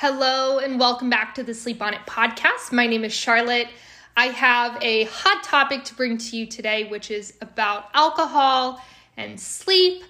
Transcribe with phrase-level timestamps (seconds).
[0.00, 2.70] Hello, and welcome back to the Sleep On It podcast.
[2.70, 3.68] My name is Charlotte.
[4.14, 8.84] I have a hot topic to bring to you today, which is about alcohol
[9.16, 10.04] and sleep.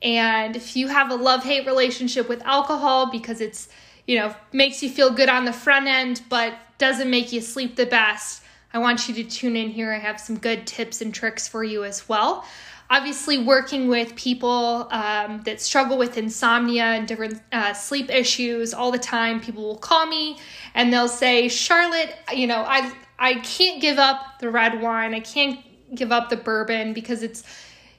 [0.00, 3.68] And if you have a love hate relationship with alcohol because it's,
[4.06, 7.76] you know, makes you feel good on the front end, but doesn't make you sleep
[7.76, 9.92] the best, I want you to tune in here.
[9.92, 12.46] I have some good tips and tricks for you as well
[12.90, 18.92] obviously working with people um, that struggle with insomnia and different uh, sleep issues all
[18.92, 20.38] the time people will call me
[20.74, 25.14] and they'll say charlotte you know i i can't give up the red wine.
[25.14, 25.60] I can't
[25.94, 27.44] give up the bourbon because it's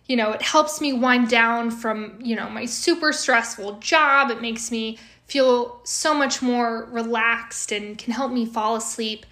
[0.07, 4.31] you know it helps me wind down from you know my super stressful job.
[4.31, 4.97] It makes me
[5.27, 9.25] feel so much more relaxed and can help me fall asleep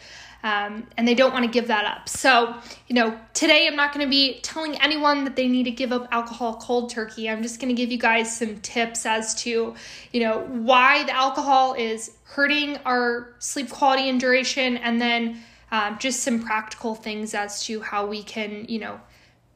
[0.45, 2.07] um, and they don't want to give that up.
[2.07, 2.55] So,
[2.87, 5.91] you know, today I'm not going to be telling anyone that they need to give
[5.91, 7.27] up alcohol cold turkey.
[7.27, 9.73] I'm just going to give you guys some tips as to,
[10.13, 15.97] you know, why the alcohol is hurting our sleep quality and duration, and then um,
[15.97, 19.01] just some practical things as to how we can, you know,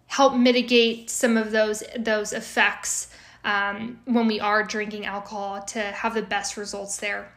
[0.08, 6.16] help mitigate some of those those effects um, when we are drinking alcohol to have
[6.16, 7.32] the best results there.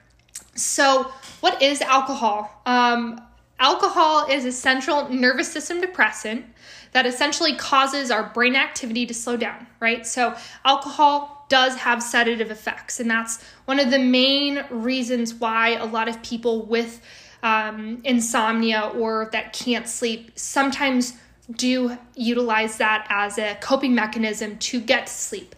[0.55, 2.51] So, what is alcohol?
[2.65, 3.21] Um,
[3.63, 6.45] Alcohol is a central nervous system depressant
[6.91, 10.05] that essentially causes our brain activity to slow down, right?
[10.05, 15.85] So, alcohol does have sedative effects, and that's one of the main reasons why a
[15.85, 17.03] lot of people with
[17.45, 21.13] um, insomnia or that can't sleep sometimes
[21.53, 25.55] do utilize that as a coping mechanism to get to sleep.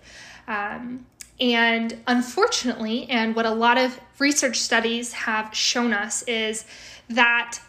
[0.47, 1.07] Um,
[1.41, 6.67] and unfortunately, and what a lot of research studies have shown us is
[7.09, 7.61] that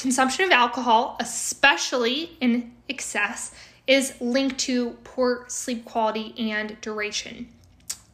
[0.00, 3.52] consumption of alcohol, especially in excess,
[3.86, 7.48] is linked to poor sleep quality and duration.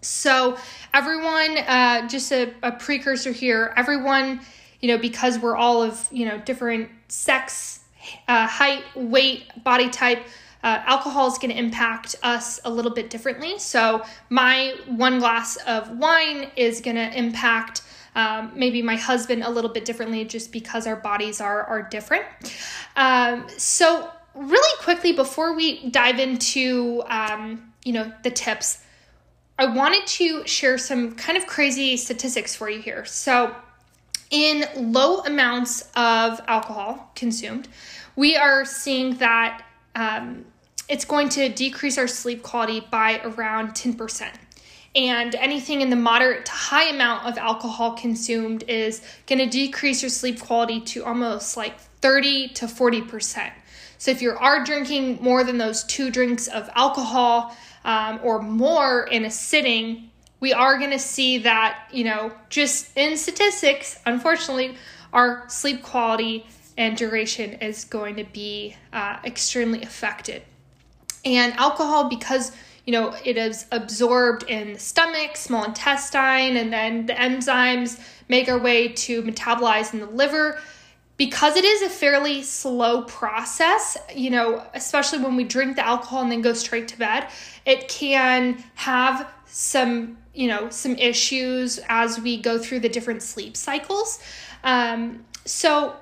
[0.01, 0.57] So,
[0.95, 4.41] everyone, uh, just a, a precursor here, everyone,
[4.81, 7.81] you know, because we're all of, you know, different sex,
[8.29, 10.25] uh, height, weight, body type,
[10.63, 13.59] uh, alcohol is going to impact us a little bit differently.
[13.59, 17.83] So, my one glass of wine is going to impact
[18.17, 22.25] um, maybe my husband a little bit differently just because our bodies are, are different.
[22.97, 28.83] Um, so, really quickly, before we dive into, um, you know, the tips,
[29.59, 33.05] I wanted to share some kind of crazy statistics for you here.
[33.05, 33.55] So,
[34.31, 37.69] in low amounts of alcohol consumed,
[38.17, 39.63] we are seeing that
[39.95, 40.47] um,
[40.89, 44.31] it's going to decrease our sleep quality by around 10%
[44.97, 50.03] and anything in the moderate to high amount of alcohol consumed is going to decrease
[50.03, 53.53] your sleep quality to almost like 30 to 40%.
[53.99, 59.07] So if you are drinking more than those two drinks of alcohol um, or more
[59.07, 64.77] in a sitting, we are going to see that, you know, just in statistics, unfortunately,
[65.13, 66.47] our sleep quality
[66.79, 70.43] and duration is going to be uh, extremely affected.
[71.25, 72.53] And alcohol, because
[72.87, 78.49] you know, it is absorbed in the stomach, small intestine, and then the enzymes make
[78.49, 80.59] our way to metabolize in the liver.
[81.17, 86.23] Because it is a fairly slow process, you know, especially when we drink the alcohol
[86.23, 87.27] and then go straight to bed,
[87.65, 93.57] it can have some, you know, some issues as we go through the different sleep
[93.57, 94.21] cycles.
[94.63, 95.97] Um, so,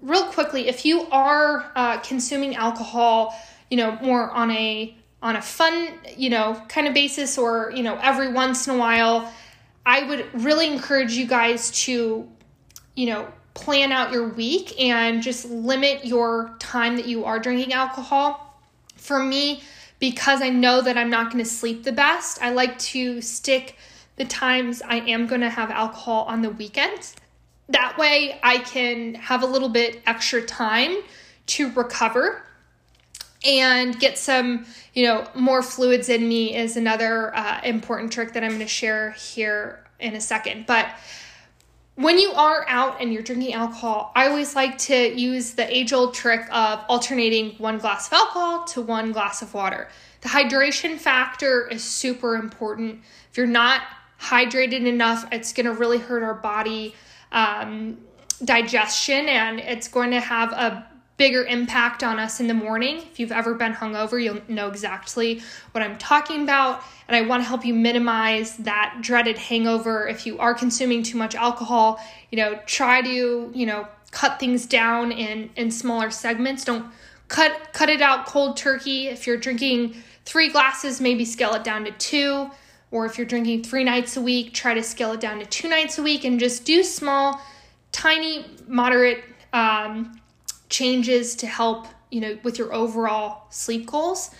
[0.00, 3.38] real quickly, if you are uh, consuming alcohol,
[3.70, 7.82] you know, more on a on a fun, you know, kind of basis or, you
[7.82, 9.32] know, every once in a while,
[9.86, 12.28] I would really encourage you guys to,
[12.94, 17.72] you know, plan out your week and just limit your time that you are drinking
[17.72, 18.60] alcohol.
[18.96, 19.62] For me,
[19.98, 23.76] because I know that I'm not going to sleep the best, I like to stick
[24.16, 27.16] the times I am going to have alcohol on the weekends.
[27.70, 30.98] That way, I can have a little bit extra time
[31.46, 32.42] to recover
[33.44, 38.42] and get some, you know, more fluids in me is another uh, important trick that
[38.42, 40.66] I'm going to share here in a second.
[40.66, 40.88] But
[41.96, 45.92] when you are out and you're drinking alcohol, I always like to use the age
[45.92, 49.88] old trick of alternating one glass of alcohol to one glass of water.
[50.22, 53.02] The hydration factor is super important.
[53.30, 53.82] If you're not
[54.18, 56.94] hydrated enough, it's going to really hurt our body
[57.30, 57.98] um,
[58.44, 62.96] digestion and it's going to have a bigger impact on us in the morning.
[62.96, 66.82] If you've ever been hungover, you'll know exactly what I'm talking about.
[67.06, 70.08] And I want to help you minimize that dreaded hangover.
[70.08, 72.00] If you are consuming too much alcohol,
[72.30, 76.64] you know, try to, you know, cut things down in in smaller segments.
[76.64, 76.86] Don't
[77.28, 79.08] cut cut it out cold turkey.
[79.08, 79.94] If you're drinking
[80.24, 82.50] 3 glasses, maybe scale it down to 2.
[82.90, 85.68] or if you're drinking three nights a week, try to scale it down to two
[85.68, 87.40] nights a week and just do small,
[87.90, 90.20] tiny, moderate um,
[90.74, 94.30] changes to help, you know, with your overall sleep goals.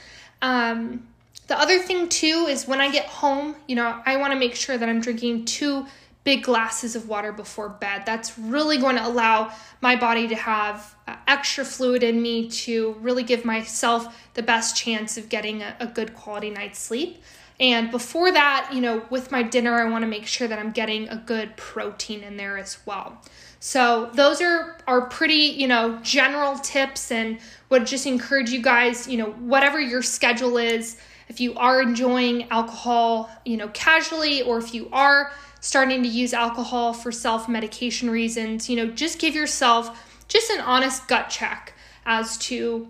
[0.43, 1.07] Um,
[1.47, 4.55] the other thing too is when I get home, you know, I want to make
[4.55, 5.87] sure that I'm drinking two
[6.25, 8.03] big glasses of water before bed.
[8.07, 12.97] That's really going to allow my body to have uh, extra fluid in me to
[13.01, 14.01] really give myself
[14.33, 17.23] the best chance of getting a, a good quality night's sleep.
[17.61, 20.73] And before that, you know, with my dinner, I want to make sure that I'm
[20.73, 23.23] getting a good protein in there as well.
[23.65, 27.39] So those are are pretty, you know, general tips and
[27.71, 30.99] would just encourage you guys, you know, whatever your schedule is,
[31.31, 36.35] if you are enjoying alcohol, you know, casually or if you are starting to use
[36.35, 41.73] alcohol for self-medication reasons, you know, just give yourself just an honest gut check
[42.05, 42.87] as to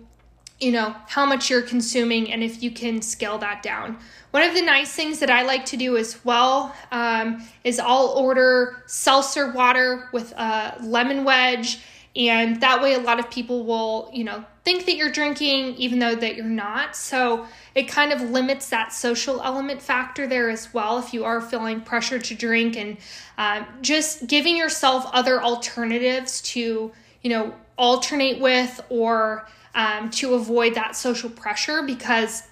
[0.59, 3.97] you know how much you're consuming and if you can scale that down.
[4.31, 8.13] One of the nice things that i like to do as well um, is i'll
[8.17, 11.79] order seltzer water with a lemon wedge
[12.15, 15.99] and that way a lot of people will you know think that you're drinking even
[15.99, 16.95] though that you're not.
[16.95, 21.39] So it kind of limits that social element factor there as well if you are
[21.39, 22.97] feeling pressure to drink and
[23.37, 26.91] uh, just giving yourself other alternatives to
[27.21, 32.43] you know alternate with or um, to avoid that social pressure because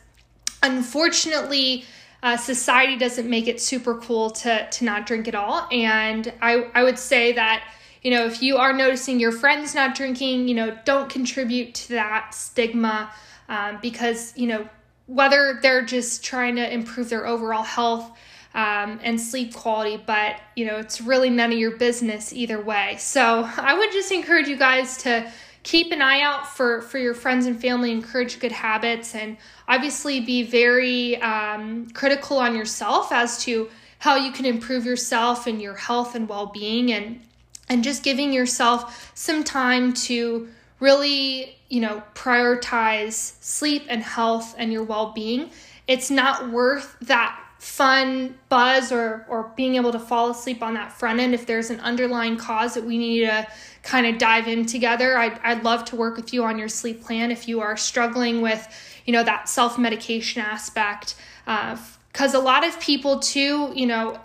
[0.62, 1.86] unfortunately,
[2.22, 5.68] uh, society doesn't make it super cool to, to not drink at all.
[5.72, 7.68] And I, I would say that,
[8.02, 11.90] you know, if you are noticing your friends not drinking, you know, don't contribute to
[11.90, 13.12] that stigma
[13.50, 14.70] um, because, you know,
[15.08, 18.10] whether they're just trying to improve their overall health
[18.56, 22.96] um, and sleep quality, but you know, it's really none of your business either way.
[23.00, 25.30] So I would just encourage you guys to
[25.64, 29.38] keep an eye out for for your friends and family encourage good habits and
[29.68, 33.70] obviously be very um, critical on yourself as to
[34.00, 37.22] how you can improve yourself and your health and well-being and
[37.70, 40.48] and just giving yourself some time to
[40.80, 45.50] really you know prioritize sleep and health and your well-being.
[45.88, 50.92] It's not worth that fun buzz or or being able to fall asleep on that
[50.92, 51.34] front end.
[51.34, 53.48] If there's an underlying cause that we need to
[53.84, 57.02] kind of dive in together I'd, I'd love to work with you on your sleep
[57.02, 58.68] plan if you are struggling with
[59.06, 61.16] you know that self-medication aspect.
[61.46, 64.20] Because uh, a lot of people too you know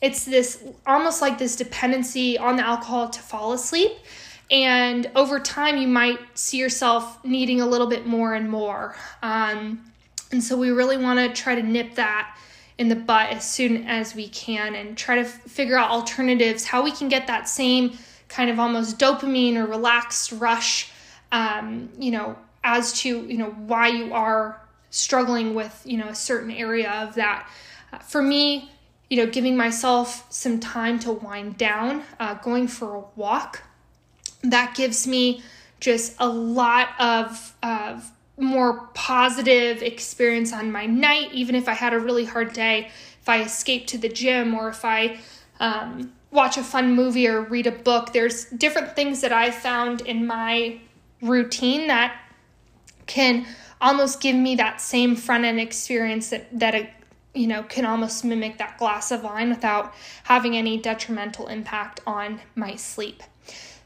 [0.00, 3.92] it's this almost like this dependency on the alcohol to fall asleep.
[4.50, 8.96] And over time you might see yourself needing a little bit more and more.
[9.22, 9.84] Um,
[10.32, 12.34] and so we really want to try to nip that
[12.80, 16.64] in the butt as soon as we can and try to f- figure out alternatives,
[16.64, 17.92] how we can get that same
[18.28, 20.90] kind of almost dopamine or relaxed rush,
[21.30, 22.34] um, you know,
[22.64, 27.14] as to, you know, why you are struggling with, you know, a certain area of
[27.16, 27.46] that.
[27.92, 28.72] Uh, for me,
[29.10, 33.62] you know, giving myself some time to wind down, uh, going for a walk,
[34.42, 35.42] that gives me
[35.80, 38.10] just a lot of, of
[38.40, 42.90] more positive experience on my night, even if I had a really hard day,
[43.20, 45.18] if I escape to the gym or if I
[45.60, 48.12] um, watch a fun movie or read a book.
[48.12, 50.80] There's different things that I found in my
[51.20, 52.18] routine that
[53.06, 53.46] can
[53.80, 56.90] almost give me that same front end experience that that a,
[57.34, 59.94] you know can almost mimic that glass of wine without
[60.24, 63.22] having any detrimental impact on my sleep.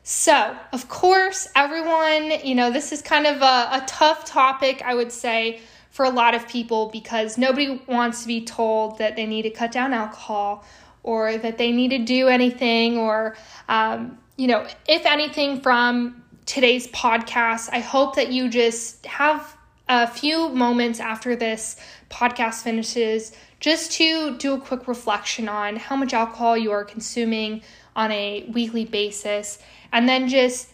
[0.06, 4.94] So, of course, everyone, you know, this is kind of a, a tough topic, I
[4.94, 5.60] would say,
[5.90, 9.50] for a lot of people because nobody wants to be told that they need to
[9.50, 10.62] cut down alcohol
[11.04, 13.34] or that they need to do anything or,
[13.68, 19.56] um, you know, if anything from today's podcast, I hope that you just have
[19.88, 21.76] a few moments after this
[22.10, 27.62] podcast finishes just to do a quick reflection on how much alcohol you are consuming
[27.96, 29.58] on a weekly basis
[29.92, 30.70] and then just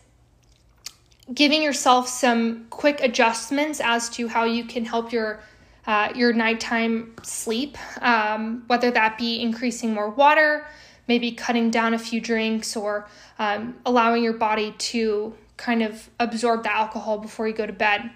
[1.32, 5.40] giving yourself some quick adjustments as to how you can help your
[5.86, 10.66] uh, your nighttime sleep, um, whether that be increasing more water,
[11.08, 16.62] maybe cutting down a few drinks, or um, allowing your body to kind of absorb
[16.64, 18.10] the alcohol before you go to bed.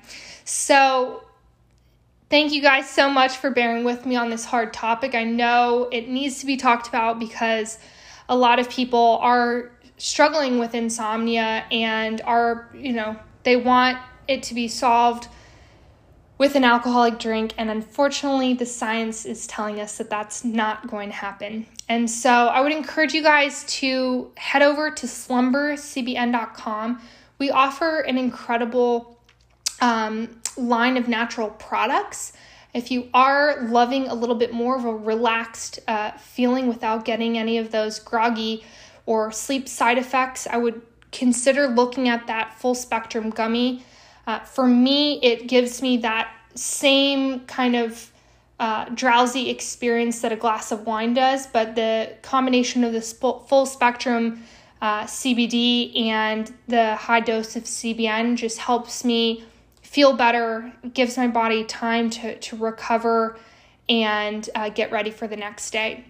[0.44, 1.22] So,
[2.30, 5.14] thank you guys so much for bearing with me on this hard topic.
[5.14, 7.78] I know it needs to be talked about because
[8.28, 14.42] a lot of people are struggling with insomnia and are, you know, they want it
[14.44, 15.28] to be solved
[16.38, 17.52] with an alcoholic drink.
[17.56, 21.66] And unfortunately, the science is telling us that that's not going to happen.
[21.88, 27.00] And so I would encourage you guys to head over to slumbercbn.com.
[27.38, 29.18] We offer an incredible
[29.80, 32.32] um, line of natural products
[32.74, 37.38] If you are loving a little bit more of a relaxed uh, feeling without getting
[37.38, 38.64] any of those groggy
[39.06, 43.84] or sleep side effects, I would consider looking at that full spectrum gummy.
[44.26, 48.10] Uh, for me, it gives me that same kind of
[48.58, 53.66] uh, drowsy experience that a glass of wine does, but the combination of this full
[53.66, 54.42] spectrum
[54.84, 59.42] uh, CBD and the high dose of CBN just helps me
[59.80, 63.38] feel better, gives my body time to, to recover
[63.88, 66.04] and uh, get ready for the next day.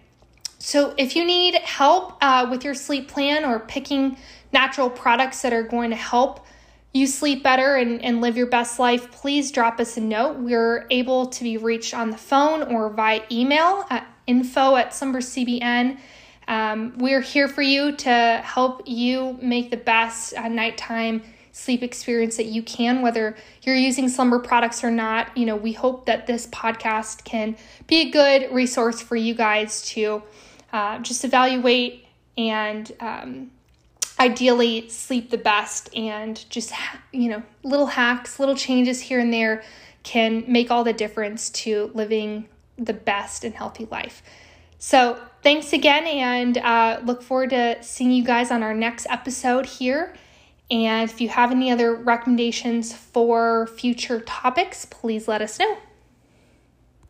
[0.59, 4.17] So, if you need help uh, with your sleep plan or picking
[4.51, 6.45] natural products that are going to help
[6.91, 10.35] you sleep better and, and live your best life, please drop us a note.
[10.35, 15.97] We're able to be reached on the phone or via email at info at SlumberCBN.
[16.47, 22.35] Um, we're here for you to help you make the best uh, nighttime sleep experience
[22.37, 25.35] that you can, whether you're using slumber products or not.
[25.37, 27.55] You know, we hope that this podcast can
[27.87, 30.21] be a good resource for you guys to
[30.73, 32.05] uh, just evaluate
[32.37, 33.51] and um,
[34.19, 36.73] ideally sleep the best and just,
[37.13, 39.63] you know, little hacks, little changes here and there
[40.03, 42.47] can make all the difference to living
[42.77, 44.21] the best and healthy life.
[44.77, 49.67] So, thanks again, and uh, look forward to seeing you guys on our next episode
[49.67, 50.15] here.
[50.71, 55.77] And if you have any other recommendations for future topics, please let us know.